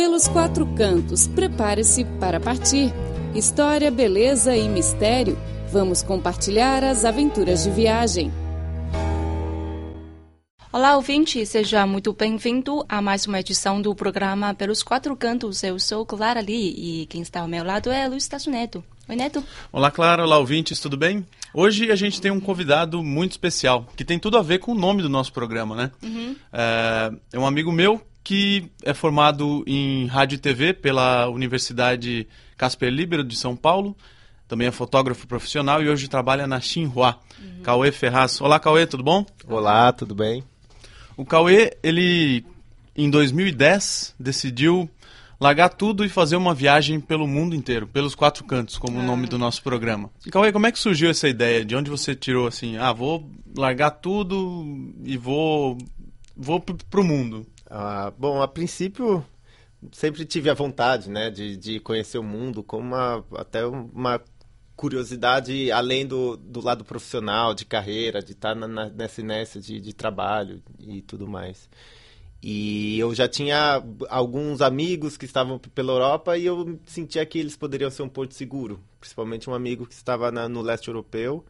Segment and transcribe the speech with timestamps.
[0.00, 2.90] Pelos quatro cantos, prepare-se para partir.
[3.34, 5.38] História, beleza e mistério.
[5.70, 8.32] Vamos compartilhar as aventuras de viagem.
[10.72, 15.62] Olá, ouvinte, seja muito bem-vindo a mais uma edição do programa Pelos Quatro Cantos.
[15.62, 18.82] Eu sou Clara Lee e quem está ao meu lado é Luiz Tasso Neto.
[19.06, 19.44] Oi, Neto.
[19.70, 20.24] Olá, Clara.
[20.24, 21.26] Olá, ouvintes, tudo bem?
[21.52, 24.74] Hoje a gente tem um convidado muito especial, que tem tudo a ver com o
[24.74, 25.90] nome do nosso programa, né?
[26.02, 26.36] Uhum.
[26.50, 28.00] É, é um amigo meu
[28.30, 33.96] que é formado em rádio e TV pela Universidade Casper Libero de São Paulo.
[34.46, 37.18] Também é fotógrafo profissional e hoje trabalha na Xinhua.
[37.42, 37.62] Uhum.
[37.64, 38.40] Cauê Ferraz.
[38.40, 39.26] Olá, Cauê, tudo bom?
[39.48, 40.44] Olá, tudo bem?
[41.16, 42.46] O Cauê, ele
[42.94, 44.88] em 2010 decidiu
[45.40, 49.26] largar tudo e fazer uma viagem pelo mundo inteiro, pelos quatro cantos, como o nome
[49.26, 50.08] do nosso programa.
[50.24, 51.64] E Cauê, como é que surgiu essa ideia?
[51.64, 54.64] De onde você tirou assim, ah, vou largar tudo
[55.02, 55.76] e vou
[56.36, 57.44] vou pro mundo?
[57.70, 59.24] Ah, bom, a princípio
[59.92, 64.20] sempre tive a vontade, né, de, de conhecer o mundo com uma até uma
[64.76, 69.92] curiosidade além do, do lado profissional, de carreira, de estar na, nessa inércia de, de
[69.92, 71.68] trabalho e tudo mais.
[72.42, 77.56] E eu já tinha alguns amigos que estavam pela Europa e eu sentia que eles
[77.56, 81.44] poderiam ser um porto seguro, principalmente um amigo que estava na, no leste europeu.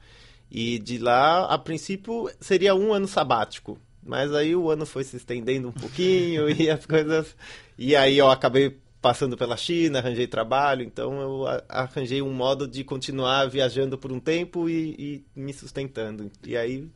[0.50, 3.78] E de lá, a princípio, seria um ano sabático.
[4.02, 7.36] Mas aí o ano foi se estendendo um pouquinho e as coisas.
[7.78, 12.84] E aí eu acabei passando pela China, arranjei trabalho, então eu arranjei um modo de
[12.84, 16.30] continuar viajando por um tempo e, e me sustentando.
[16.46, 16.86] E aí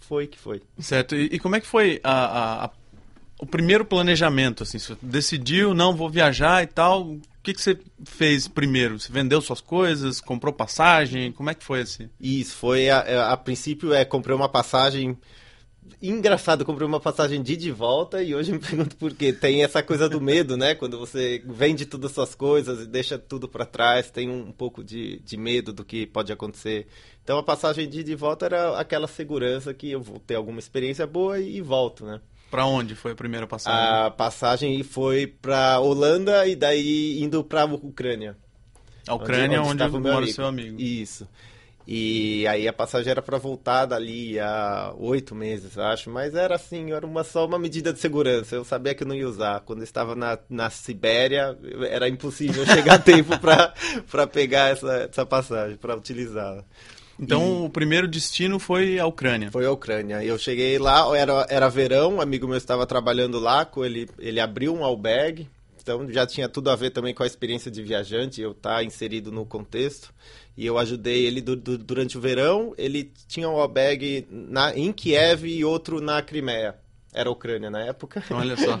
[0.00, 0.62] foi que foi.
[0.78, 1.14] Certo.
[1.14, 2.70] E, e como é que foi a, a, a,
[3.38, 4.64] o primeiro planejamento?
[4.64, 7.02] Assim, você decidiu, não, vou viajar e tal.
[7.02, 8.98] O que, que você fez primeiro?
[8.98, 11.30] Você vendeu suas coisas, comprou passagem?
[11.30, 12.08] Como é que foi assim?
[12.20, 15.16] Isso, foi a, a princípio é comprei uma passagem
[16.00, 19.32] Engraçado, comprei uma passagem de de volta e hoje me pergunto por quê.
[19.32, 20.74] Tem essa coisa do medo, né?
[20.74, 24.82] Quando você vende todas as suas coisas e deixa tudo para trás, tem um, pouco
[24.82, 26.86] de, de medo do que pode acontecer.
[27.22, 31.06] Então a passagem de de volta era aquela segurança que eu vou ter alguma experiência
[31.06, 32.20] boa e, e volto, né?
[32.50, 33.80] Para onde foi a primeira passagem?
[33.80, 38.36] A passagem foi para Holanda e daí indo para Ucrânia.
[39.06, 40.80] A Ucrânia, onde, onde, onde mora o seu amigo.
[40.80, 41.26] Isso.
[41.86, 46.08] E aí a passagem era para voltar dali há oito meses, acho.
[46.08, 48.56] Mas era assim, era uma, só uma medida de segurança.
[48.56, 49.60] Eu sabia que eu não ia usar.
[49.60, 51.56] Quando eu estava na, na Sibéria,
[51.88, 56.64] era impossível chegar a tempo para pegar essa, essa passagem, para utilizá-la.
[57.18, 57.66] Então, e...
[57.66, 59.50] o primeiro destino foi a Ucrânia.
[59.50, 60.24] Foi a Ucrânia.
[60.24, 64.74] Eu cheguei lá, era, era verão, um amigo meu estava trabalhando lá, ele, ele abriu
[64.74, 65.48] um albergue,
[65.84, 68.84] então já tinha tudo a ver também com a experiência de viajante, eu estar tá
[68.84, 70.14] inserido no contexto.
[70.56, 72.72] E eu ajudei ele du du durante o verão.
[72.78, 76.76] Ele tinha um albergue na, em Kiev e outro na Crimeia.
[77.12, 78.24] Era a Ucrânia na época.
[78.30, 78.80] Olha só.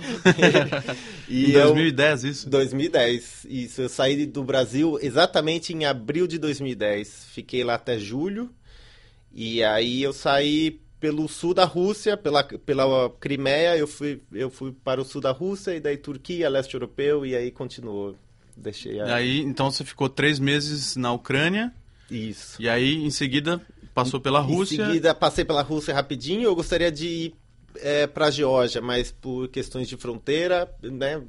[1.28, 2.48] e em 2010 eu, isso?
[2.48, 3.82] 2010, isso.
[3.82, 7.26] Eu saí do Brasil exatamente em abril de 2010.
[7.32, 8.50] Fiquei lá até julho.
[9.30, 14.72] E aí eu saí pelo sul da Rússia, pela, pela Crimeia, eu fui, eu fui
[14.72, 18.16] para o sul da Rússia, e daí Turquia, leste europeu, e aí continuou.
[18.56, 19.16] Deixei a...
[19.16, 21.70] Aí, então você ficou três meses na Ucrânia.
[22.10, 22.56] Isso.
[22.62, 23.60] E aí, em seguida,
[23.92, 24.82] passou pela Rússia.
[24.82, 26.44] Em seguida, passei pela Rússia rapidinho.
[26.44, 27.34] Eu gostaria de ir
[27.76, 31.22] é, para a Geórgia, mas por questões de fronteira, né?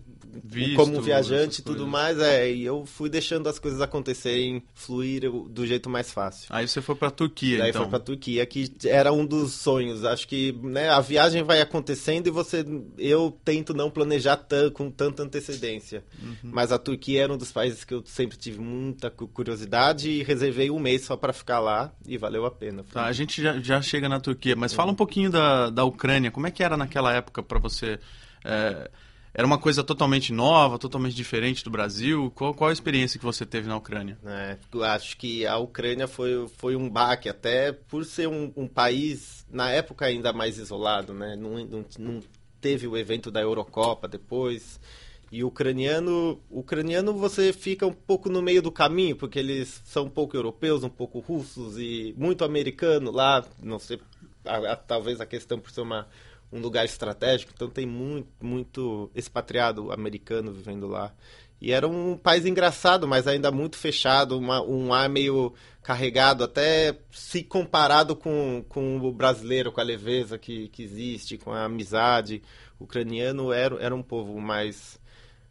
[0.43, 5.31] Visto, como viajante e tudo mais, é, e eu fui deixando as coisas acontecerem, fluir
[5.31, 6.47] do jeito mais fácil.
[6.49, 7.83] Aí você foi para Turquia, Daí então.
[7.83, 10.03] foi para Turquia, que era um dos sonhos.
[10.03, 12.65] Acho que, né, a viagem vai acontecendo e você
[12.97, 16.03] eu tento não planejar tão, com tanta antecedência.
[16.21, 16.35] Uhum.
[16.43, 20.69] Mas a Turquia era um dos países que eu sempre tive muita curiosidade e reservei
[20.69, 22.83] um mês só para ficar lá e valeu a pena.
[22.91, 24.77] Tá, a gente já, já chega na Turquia, mas uhum.
[24.77, 26.31] fala um pouquinho da, da Ucrânia.
[26.35, 27.97] Como é que era naquela época para você?
[28.43, 28.91] É
[29.37, 32.31] era uma coisa totalmente nova, totalmente diferente do Brasil.
[32.33, 34.17] Qual, qual a experiência que você teve na Ucrânia?
[34.25, 39.45] É, acho que a Ucrânia foi, foi um baque, até por ser um, um país,
[39.51, 41.35] na época, ainda mais isolado, né?
[41.35, 42.19] Não, não, não
[42.61, 44.79] teve o evento da Eurocopa depois.
[45.29, 50.05] E o ucraniano, ucraniano você fica um pouco no meio do caminho, porque eles são
[50.05, 53.43] um pouco europeus, um pouco russos e muito americano lá.
[53.61, 53.99] Não sei,
[54.45, 56.07] a, a, talvez a questão por ser uma
[56.51, 61.13] um lugar estratégico, então tem muito, muito expatriado americano vivendo lá.
[61.59, 66.97] E era um país engraçado, mas ainda muito fechado, uma, um ar meio carregado, até
[67.11, 72.41] se comparado com, com o brasileiro, com a leveza que, que existe, com a amizade.
[72.79, 74.99] O ucraniano era, era um povo mais.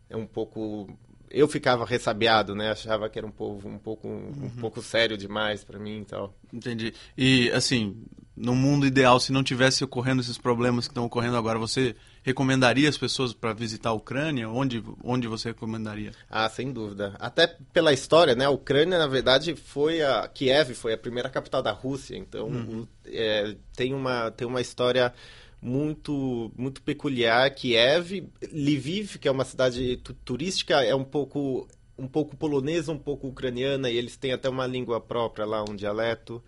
[0.08, 0.87] É um pouco.
[1.31, 2.70] Eu ficava ressabiado, né?
[2.70, 4.46] Achava que era um povo um pouco, um, uhum.
[4.46, 6.35] um pouco sério demais para mim e tal.
[6.52, 6.93] Entendi.
[7.17, 8.05] E, assim,
[8.37, 12.89] no mundo ideal, se não tivesse ocorrendo esses problemas que estão ocorrendo agora, você recomendaria
[12.89, 14.49] as pessoas para visitar a Ucrânia?
[14.49, 16.13] Onde, onde você recomendaria?
[16.29, 17.15] Ah, sem dúvida.
[17.21, 18.47] Até pela história, né?
[18.47, 22.17] A Ucrânia, na verdade, foi a Kiev foi a primeira capital da Rússia.
[22.17, 22.87] Então, uhum.
[23.07, 25.15] é, tem uma tem uma história
[25.63, 27.49] muito muito peculiar.
[27.55, 33.29] Kiev, Lviv, que é uma cidade turística, é um pouco um pouco polonesa, um pouco
[33.29, 36.43] ucraniana e eles têm até uma língua própria lá, um dialeto.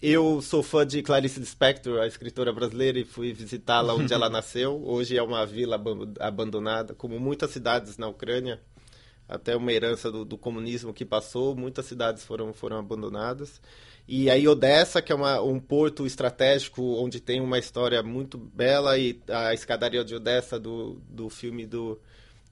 [0.00, 4.80] Eu sou fã de Clarice Lispector, a escritora brasileira, e fui visitá-la onde ela nasceu.
[4.84, 5.80] Hoje é uma vila
[6.20, 8.60] abandonada, como muitas cidades na Ucrânia.
[9.28, 13.60] Até uma herança do, do comunismo que passou, muitas cidades foram, foram abandonadas.
[14.06, 18.96] E aí Odessa, que é uma, um porto estratégico onde tem uma história muito bela,
[18.96, 21.98] e a escadaria de Odessa do, do filme do,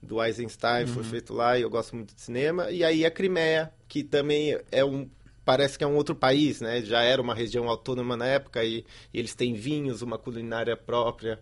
[0.03, 0.93] do Eisenstein uhum.
[0.95, 2.69] foi feito lá, e eu gosto muito de cinema.
[2.71, 5.09] E aí a Crimeia, que também é um
[5.47, 6.81] parece que é um outro país, né?
[6.81, 11.39] Já era uma região autônoma na época e, e eles têm vinhos, uma culinária própria.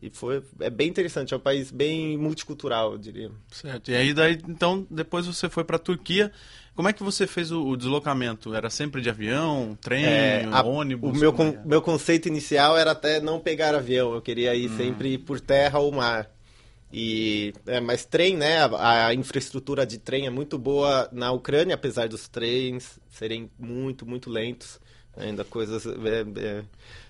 [0.00, 3.32] E foi é bem interessante, é um país bem multicultural, eu diria.
[3.50, 3.90] Certo.
[3.90, 6.30] E aí daí então depois você foi para a Turquia.
[6.76, 8.54] Como é que você fez o, o, deslocamento?
[8.54, 11.10] Era sempre de avião, trem, é, a, ônibus?
[11.10, 14.76] O meu, con, meu conceito inicial era até não pegar avião, eu queria ir hum.
[14.76, 16.30] sempre por terra ou mar.
[16.92, 18.58] E, é, mas trem, né?
[18.58, 24.04] A, a, infraestrutura de trem é muito boa na Ucrânia, apesar dos trens serem muito,
[24.04, 24.78] muito lentos.
[25.16, 26.64] Ainda coisas é, é,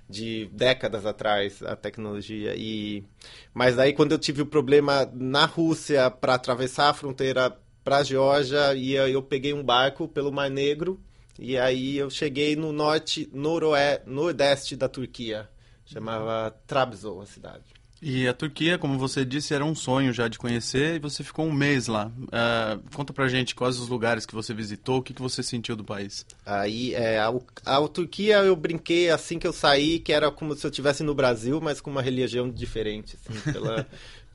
[0.09, 2.55] de décadas atrás, a tecnologia.
[2.57, 3.05] E,
[3.53, 8.05] mas aí, quando eu tive o problema na Rússia para atravessar a fronteira para a
[8.05, 11.01] Geórgia, e eu, peguei um barco pelo Mar Negro.
[11.39, 15.49] E aí eu cheguei no norte, noroé, nordeste da Turquia.
[15.85, 17.82] Chamava Trabzon a cidade.
[18.05, 21.47] E a Turquia, como você disse, era um sonho já de conhecer e você ficou
[21.47, 22.11] um mês lá.
[22.19, 25.77] Uh, conta pra gente quais os lugares que você visitou, o que, que você sentiu
[25.77, 26.27] do país.
[26.45, 27.33] Aí, é, a,
[27.65, 31.15] a, Turquia eu brinquei assim que eu saí, que era como se eu estivesse no
[31.15, 33.87] Brasil, mas com uma religião diferente, assim, pela,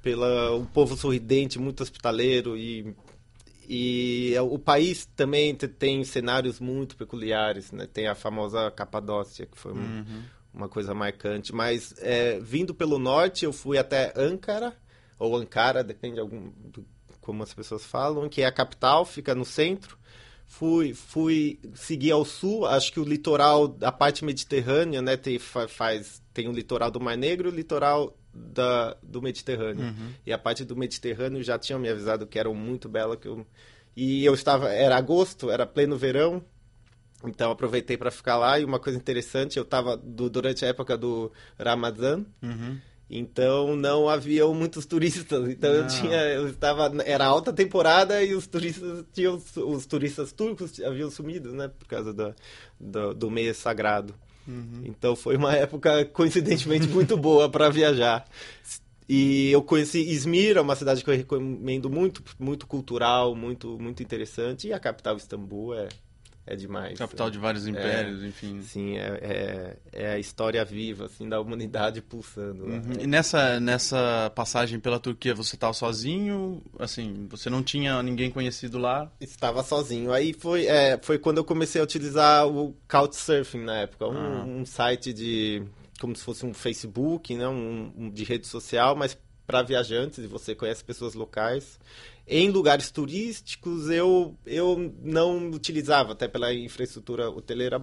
[0.01, 2.95] pela um povo sorridente, muito hospitaleiro e
[3.69, 7.85] e o país também tem cenários muito peculiares, né?
[7.85, 10.23] Tem a famosa Capadócia, que foi um, uhum
[10.57, 11.53] uma coisa marcante.
[11.53, 14.75] Mas é, vindo pelo norte, eu fui até Ankara,
[15.17, 16.85] ou Ankara, depende de algum, do,
[17.21, 19.97] como as pessoas falam, que é a capital, fica no centro.
[20.49, 26.21] Fui, fui seguir ao sul, acho que o litoral, a parte mediterrânea, né, tem, faz,
[26.33, 29.87] tem o litoral do Mar Negro e o litoral da, do Mediterrâneo.
[29.87, 30.13] Uhum.
[30.25, 33.45] E a parte do Mediterrâneo já tinham me avisado que eram muito bela, que eu,
[33.93, 36.41] e eu estava, era agosto, era pleno verão,
[37.23, 41.31] então aproveitei para ficar lá e uma coisa interessante, eu estava durante a época do
[41.59, 42.77] Ramadã, uhum.
[43.09, 45.49] então não havia muitos turistas.
[45.49, 45.79] Então não.
[45.79, 51.09] eu tinha, eu estava, era alta temporada e os turistas tinham, os turistas turcos haviam
[51.09, 52.35] sumido, né, por causa do,
[52.79, 54.13] do, do mês sagrado.
[54.47, 54.83] Uhum.
[54.85, 58.25] Então foi uma época coincidentemente muito boa para viajar.
[59.09, 64.03] E eu conheci Izmir, é uma cidade que eu recomendo muito, muito cultural, muito muito
[64.03, 65.87] interessante, e a capital Istambul é
[66.47, 66.97] é demais.
[66.97, 68.61] Capital é, de vários impérios, é, enfim.
[68.61, 72.63] Sim, é, é, é, a história viva, assim, da humanidade pulsando.
[72.63, 72.93] Uhum.
[73.01, 76.63] E nessa, nessa passagem pela Turquia, você estava sozinho?
[76.79, 79.11] Assim, você não tinha ninguém conhecido lá?
[79.19, 80.13] Estava sozinho.
[80.13, 84.45] Aí foi, é, foi quando eu comecei a utilizar o Couchsurfing na época, um, ah.
[84.45, 85.63] um site de
[85.99, 90.27] como se fosse um Facebook, né, um, um de rede social, mas para viajantes e
[90.27, 91.79] você conhece pessoas locais.
[92.27, 97.81] Em lugares turísticos eu, eu não utilizava, até pela infraestrutura hoteleira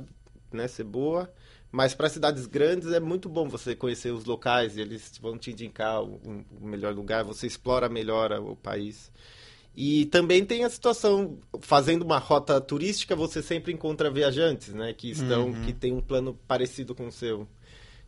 [0.53, 1.33] né, ser boa.
[1.73, 6.05] Mas para cidades grandes é muito bom você conhecer os locais, eles vão te indicar
[6.05, 6.21] o,
[6.61, 9.11] o melhor lugar, você explora melhor o país.
[9.77, 15.11] E também tem a situação, fazendo uma rota turística, você sempre encontra viajantes, né, que
[15.11, 15.65] estão, uhum.
[15.65, 17.49] que tem um plano parecido com o seu.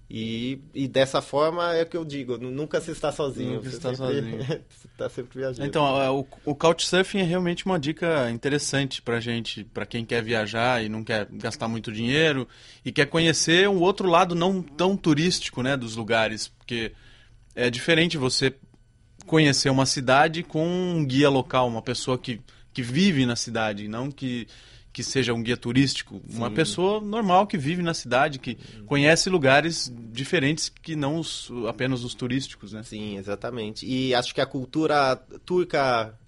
[0.09, 3.57] E, e dessa forma é o que eu digo, nunca se está sozinho.
[3.57, 4.39] Nunca você está sempre, sozinho.
[4.71, 5.67] você está sempre viajando.
[5.67, 10.23] Então, é, o, o Couchsurfing é realmente uma dica interessante para gente, para quem quer
[10.23, 12.47] viajar e não quer gastar muito dinheiro
[12.85, 16.47] e quer conhecer um outro lado não tão turístico né, dos lugares.
[16.47, 16.93] Porque
[17.57, 18.55] é diferente você
[19.27, 22.41] conhecer uma cidade com um guia local, uma pessoa que,
[22.73, 24.47] que vive na cidade, não que
[24.97, 26.39] que seja um guia turístico, Sim.
[26.39, 28.55] uma pessoa normal que vive na cidade, que
[28.87, 32.83] conhece lugares diferentes que não os, apenas os turísticos, né?
[32.83, 33.85] Sim, exatamente.
[33.85, 36.19] E acho que a cultura turca,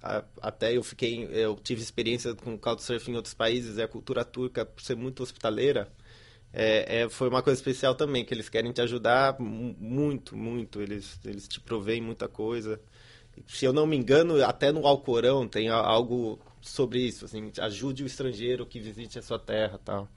[0.42, 4.66] até eu fiquei, eu tive experiência com couchsurfing em outros países, e a cultura turca,
[4.66, 5.90] por ser muito hospitaleira,
[6.52, 10.82] é, é, foi uma coisa especial também, que eles querem te ajudar muito, muito.
[10.82, 12.78] Eles, eles te provêm muita coisa.
[13.46, 18.06] Se eu não me engano, até no Alcorão tem algo sobre isso, assim, ajude o
[18.06, 20.08] estrangeiro que visite a sua terra, tal.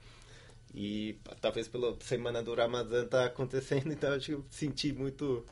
[0.74, 5.44] E talvez pela semana do Ramadã tá acontecendo, então acho que eu senti muito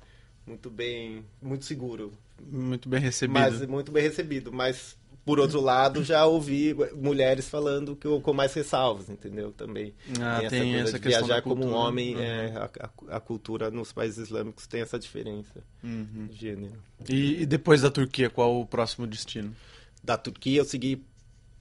[0.46, 2.12] muito bem, muito seguro.
[2.42, 3.38] Muito bem recebido.
[3.38, 8.52] Mas muito bem recebido, mas por outro lado, já ouvi mulheres falando que com mais
[8.54, 9.52] ressalvas, entendeu?
[9.52, 12.22] Também ah, tem essa, essa de viajar como um homem, uhum.
[12.22, 16.26] é, a, a, cultura nos países islâmicos tem essa diferença uhum.
[16.30, 16.82] de gênero.
[17.08, 19.54] E, e, depois da Turquia, qual o próximo destino?
[20.02, 21.04] Da Turquia eu segui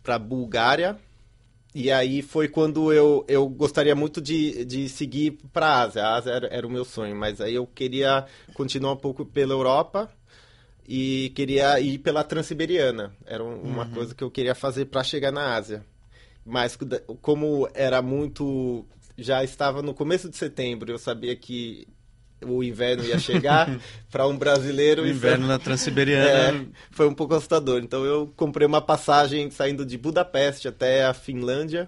[0.02, 0.98] para Bulgária
[1.76, 6.04] e aí foi quando eu, eu gostaria muito de, de seguir para a Ásia.
[6.04, 8.26] A Ásia era, era o meu sonho, mas aí eu queria
[8.56, 10.10] continuar um pouco pela Europa
[10.92, 13.14] e queria ir pela Transiberiana.
[13.24, 13.92] Era uma uhum.
[13.92, 15.86] coisa que eu queria fazer para chegar na Ásia.
[16.44, 16.76] Mas
[17.22, 18.88] como era muito.
[19.16, 21.88] Já estava no começo de setembro, eu sabia que
[22.44, 23.70] o inverno ia chegar
[24.10, 25.04] para um brasileiro.
[25.04, 26.64] O inverno foi, na Transiberiana.
[26.64, 27.84] É, foi um pouco assustador.
[27.84, 31.88] Então eu comprei uma passagem saindo de Budapeste até a Finlândia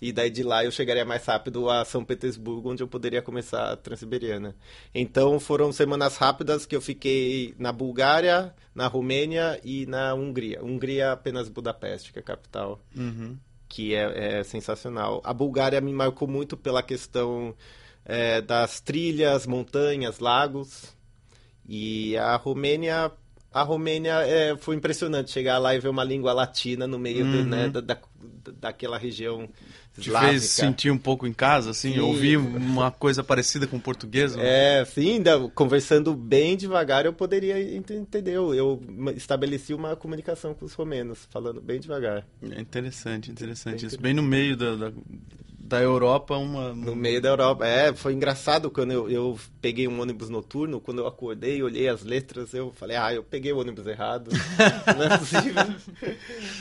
[0.00, 3.72] e daí de lá eu chegaria mais rápido a São Petersburgo, onde eu poderia começar
[3.72, 4.54] a Transiberiana.
[4.94, 10.62] Então foram semanas rápidas que eu fiquei na Bulgária, na Romênia e na Hungria.
[10.62, 13.36] Hungria apenas Budapeste, que é a capital, uhum.
[13.68, 15.20] que é, é, sensacional.
[15.24, 17.54] A Bulgária me marcou muito pela questão
[18.04, 20.96] é, das trilhas, montanhas, lagos.
[21.68, 23.12] E a Romênia
[23.60, 27.36] a Romênia é, foi impressionante chegar lá e ver uma língua latina no meio né,
[27.36, 27.44] uhum.
[27.44, 27.98] de, né, da, da,
[28.60, 29.48] daquela região
[30.00, 31.94] te fez sentir um pouco em casa, assim?
[31.94, 32.00] Sim.
[32.00, 34.36] Ouvir uma coisa parecida com o português?
[34.36, 35.22] É, sim,
[35.54, 38.34] conversando bem devagar eu poderia entender.
[38.34, 38.80] Eu
[39.16, 42.24] estabeleci uma comunicação com os romenos, falando bem devagar.
[42.50, 43.80] É interessante, interessante.
[43.80, 44.92] Bem Isso bem no meio da, da,
[45.68, 46.72] da Europa, uma...
[46.72, 47.66] No meio da Europa.
[47.66, 52.02] É, foi engraçado quando eu, eu peguei um ônibus noturno, quando eu acordei, olhei as
[52.02, 54.30] letras, eu falei, ah, eu peguei o ônibus errado.
[54.96, 55.76] não é.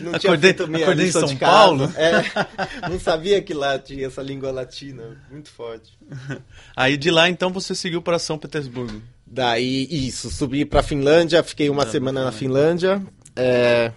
[0.02, 1.86] Não acordei, tinha minha acordei em São Paulo?
[1.96, 5.98] É, não sabia que lá tinha essa língua latina, muito forte.
[6.76, 9.02] Aí de lá, então, você seguiu para São Petersburgo?
[9.26, 13.02] Daí, isso, subi para Finlândia, fiquei uma semana na Finlândia.
[13.36, 13.94] É,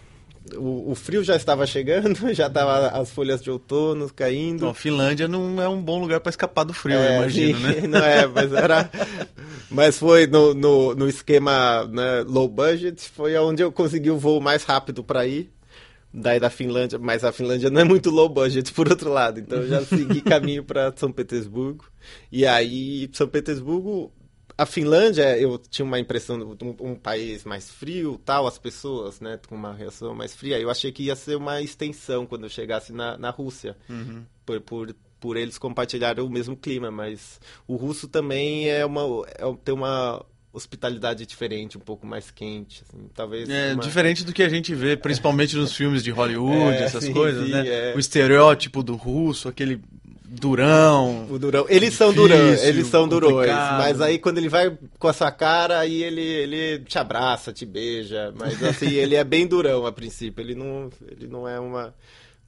[0.57, 4.67] o, o, frio já estava chegando, já estava as folhas de outono caindo.
[4.67, 7.63] Bom, Finlândia não é um bom lugar para escapar do frio, é, eu imagino, sim,
[7.63, 7.87] né?
[7.89, 8.91] Não é, mas era.
[9.71, 14.41] mas foi no, no, no esquema né, low budget, foi onde eu consegui o voo
[14.41, 15.51] mais rápido para ir.
[16.13, 19.59] Daí da Finlândia, mas a Finlândia não é muito low budget por outro lado, então
[19.59, 21.85] eu já segui caminho para São Petersburgo.
[22.33, 24.13] E aí, São Petersburgo
[24.61, 29.19] a Finlândia, eu tinha uma impressão de um, um, país mais frio, tal, as pessoas,
[29.19, 30.61] né, com uma reação mais fria.
[30.61, 34.23] Eu achei que ia ser uma extensão quando eu chegasse na, na Rússia, uhum.
[34.45, 36.91] por, por, por eles compartilharem o mesmo clima.
[36.91, 42.83] Mas o russo também é uma, é, tem uma hospitalidade diferente, um pouco mais quente,
[42.87, 43.49] assim, talvez.
[43.49, 43.83] É uma...
[43.83, 47.47] diferente do que a gente vê, principalmente nos filmes de Hollywood, é, essas sim, coisas,
[47.47, 47.67] sim, né?
[47.67, 47.95] É.
[47.97, 49.81] O estereótipo do russo, aquele
[50.31, 51.27] durão.
[51.29, 51.67] O durão.
[51.69, 53.51] Eles difícil, são durão, eles são durões.
[53.51, 57.67] Mas aí quando ele vai com a sua cara, aí ele, ele te abraça, te
[57.67, 58.33] beija.
[58.39, 60.41] Mas assim, ele é bem durão a princípio.
[60.43, 61.93] Ele não, ele não é uma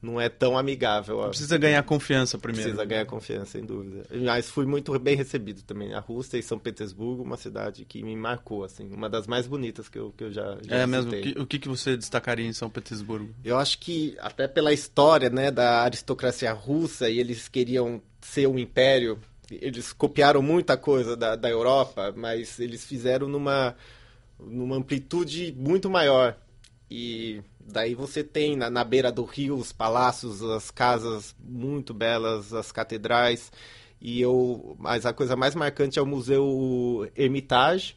[0.03, 1.19] não é tão amigável.
[1.29, 2.69] Precisa ganhar confiança primeiro.
[2.69, 4.03] Precisa ganhar confiança, sem dúvida.
[4.11, 5.93] Mas fui muito bem recebido também.
[5.93, 9.87] A Rússia e São Petersburgo, uma cidade que me marcou, assim, uma das mais bonitas
[9.87, 11.11] que eu, que eu já, já É mesmo?
[11.11, 13.33] O que, o que você destacaria em São Petersburgo?
[13.45, 18.59] Eu acho que, até pela história né, da aristocracia russa, e eles queriam ser um
[18.59, 19.17] império,
[19.49, 23.73] eles copiaram muita coisa da, da Europa, mas eles fizeram numa,
[24.37, 26.35] numa amplitude muito maior.
[26.91, 32.53] E Daí você tem na, na beira do rio os palácios, as casas muito belas,
[32.53, 33.51] as catedrais.
[34.01, 37.95] E eu, mas a coisa mais marcante é o Museu Hermitage,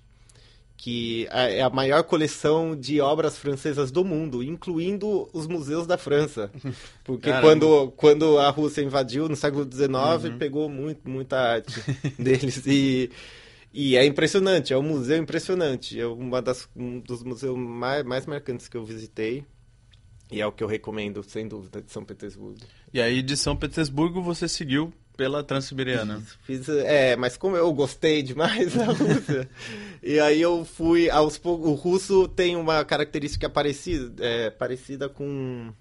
[0.77, 5.99] que é, é a maior coleção de obras francesas do mundo, incluindo os museus da
[5.99, 6.51] França.
[7.03, 10.39] Porque quando, quando a Rússia invadiu no século XIX, uhum.
[10.39, 11.81] pegou muito, muita arte
[12.19, 12.63] deles.
[12.67, 13.11] E
[13.79, 16.01] e é impressionante, é um museu impressionante.
[16.01, 19.45] É uma das, um dos museus mais, mais marcantes que eu visitei.
[20.31, 22.59] E é o que eu recomendo, sem dúvida, de São Petersburgo.
[22.93, 26.23] E aí, de São Petersburgo, você seguiu pela Transiberiana.
[26.43, 29.49] Fiz, é, mas como eu gostei demais da Rússia,
[30.03, 31.69] e aí eu fui aos poucos.
[31.69, 35.73] O russo tem uma característica parecida, é, parecida com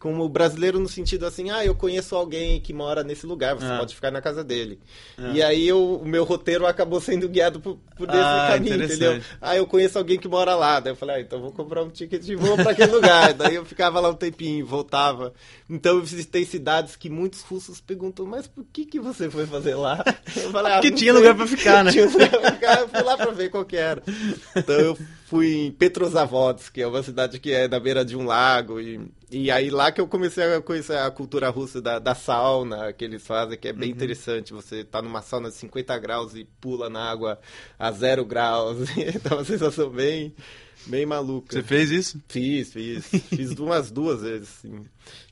[0.00, 3.76] como brasileiro no sentido assim, ah, eu conheço alguém que mora nesse lugar, você ah.
[3.78, 4.80] pode ficar na casa dele.
[5.18, 5.30] Ah.
[5.34, 9.20] E aí eu, o meu roteiro acabou sendo guiado por, por esse ah, caminho, entendeu?
[9.38, 10.80] Ah, eu conheço alguém que mora lá.
[10.80, 13.34] Daí eu falei, ah, então vou comprar um ticket de voo para aquele lugar.
[13.34, 15.34] Daí eu ficava lá um tempinho, voltava.
[15.68, 19.74] Então eu visitei cidades que muitos russos perguntam, mas por que, que você foi fazer
[19.74, 20.02] lá?
[20.34, 21.90] Eu falei, ah, Porque tinha lugar para ficar, né?
[21.92, 24.02] tinha lugar pra ficar, eu fui lá para ver qual que era.
[24.56, 28.24] Então eu fui em Petrozavodsk, que é uma cidade que é na beira de um
[28.24, 32.14] lago, e, e aí lá que eu comecei a conhecer a cultura russa da, da
[32.14, 33.94] sauna que eles fazem, que é bem uhum.
[33.94, 34.52] interessante.
[34.52, 37.38] Você tá numa sauna de 50 graus e pula na água
[37.78, 38.88] a zero graus.
[38.98, 40.34] então é uma sensação bem,
[40.86, 41.52] bem maluca.
[41.52, 42.20] Você fez isso?
[42.28, 43.06] Fiz, fiz.
[43.06, 44.84] fiz umas duas vezes, sim.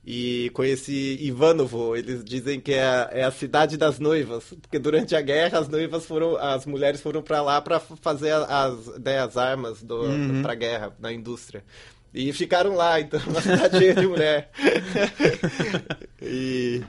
[0.07, 5.15] E conheci Ivanovo, eles dizem que é a, é a cidade das noivas, porque durante
[5.15, 9.37] a guerra as noivas foram, as mulheres foram para lá para fazer as, né, as
[9.37, 10.41] armas do, uhum.
[10.41, 11.63] para guerra, na indústria.
[12.15, 14.51] E ficaram lá, então, uma cidade cheia de mulher.
[16.23, 16.83] e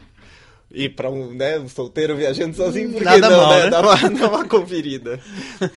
[0.72, 3.64] e para um, né, um solteiro viajando sozinho, porque Nada não, mal, né?
[3.64, 3.70] né?
[3.72, 5.20] Dá, uma, dá uma conferida.